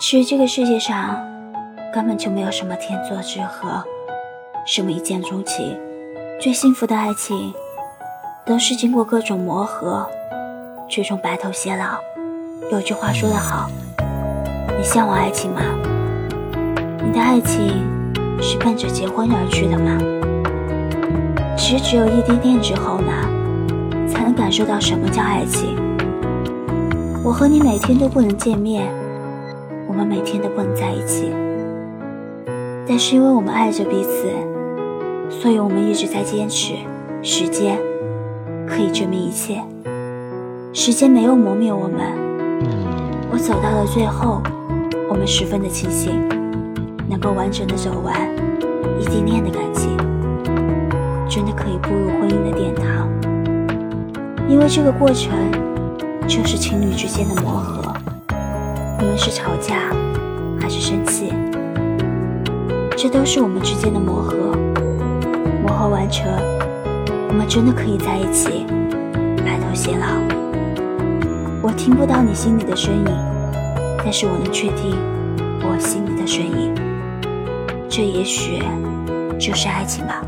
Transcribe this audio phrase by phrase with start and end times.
[0.00, 1.16] 其实这个世界上
[1.92, 3.82] 根本就没有什么天作之合，
[4.66, 5.78] 什么一见钟情。
[6.40, 7.54] 最幸福的爱情，
[8.44, 10.04] 都是经过各种磨合，
[10.88, 11.98] 最终白头偕老。
[12.72, 13.70] 有句话说得好，
[14.76, 15.60] 你向往爱情吗？
[17.04, 17.86] 你的爱情
[18.42, 19.96] 是奔着结婚而去的吗？
[21.56, 23.12] 其实只有异地恋之后呢，
[24.08, 25.76] 才能感受到什么叫爱情。
[27.22, 28.86] 我和你每天都不能见面，
[29.86, 31.30] 我们每天都不能在一起，
[32.88, 34.28] 但是因为我们爱着彼此。
[35.30, 36.74] 所以我们一直在坚持，
[37.22, 37.78] 时间
[38.66, 39.60] 可以证明一切，
[40.72, 42.12] 时间没有磨灭我们。
[43.32, 44.42] 我走到了最后，
[45.08, 46.28] 我们十分的庆幸，
[47.08, 48.14] 能够完整的走完
[49.00, 49.96] 异地恋的感情，
[51.28, 53.08] 真的可以步入婚姻的殿堂。
[54.46, 55.32] 因为这个过程
[56.28, 57.92] 就是情侣之间的磨合，
[59.16, 59.90] 是吵架
[60.60, 61.32] 还是生气，
[62.96, 64.36] 这都是我们之间的磨合。
[65.62, 66.26] 磨合完成，
[67.28, 68.66] 我们真的可以在一起
[69.44, 70.06] 白头偕老。
[71.62, 73.04] 我听不到你心里的声音，
[73.98, 74.96] 但是我能确定
[75.62, 76.74] 我心里的声音。
[77.88, 78.62] 这也许
[79.38, 80.22] 就是爱情吧。